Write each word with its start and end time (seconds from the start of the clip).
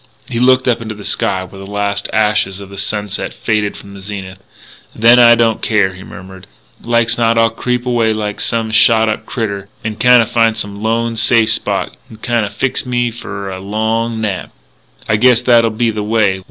He 0.27 0.39
looked 0.39 0.67
up 0.67 0.81
into 0.81 0.95
the 0.95 1.05
sky, 1.05 1.43
where 1.43 1.59
the 1.63 1.69
last 1.71 2.09
ashes 2.11 2.59
of 2.59 2.79
sunset 2.79 3.35
faded 3.35 3.77
from 3.77 3.93
the 3.93 3.99
zenith.... 3.99 4.39
"Then 4.95 5.19
I 5.19 5.35
don't 5.35 5.61
care," 5.61 5.93
he 5.93 6.01
murmured. 6.01 6.47
"Like's 6.81 7.19
not 7.19 7.37
I'll 7.37 7.51
creep 7.51 7.85
away 7.85 8.11
like 8.11 8.39
some 8.39 8.71
shot 8.71 9.09
up 9.09 9.27
critter, 9.27 9.67
n'kinda 9.85 10.25
find 10.25 10.57
some 10.57 10.81
lone, 10.81 11.17
safe 11.17 11.51
spot, 11.51 11.95
n'kinda 12.09 12.49
fix 12.49 12.83
me 12.83 13.11
f'r 13.11 13.55
a 13.55 13.59
long 13.59 14.19
nap.... 14.19 14.49
I 15.07 15.17
guess 15.17 15.41
that'll 15.41 15.69
be 15.69 15.91
the 15.91 16.01
way 16.01 16.39